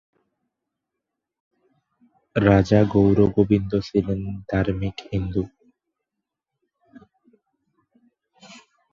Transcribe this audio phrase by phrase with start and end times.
[2.35, 5.43] রাজা গৌর গোবিন্দ ছিলেন ধার্মিক হিন্দু।